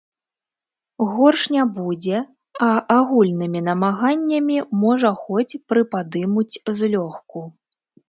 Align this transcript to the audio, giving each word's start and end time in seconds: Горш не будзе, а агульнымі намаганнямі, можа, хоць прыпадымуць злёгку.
Горш 1.09 1.43
не 1.55 1.65
будзе, 1.75 2.17
а 2.69 2.71
агульнымі 2.97 3.63
намаганнямі, 3.69 4.57
можа, 4.87 5.09
хоць 5.23 5.59
прыпадымуць 5.75 6.53
злёгку. 6.83 7.39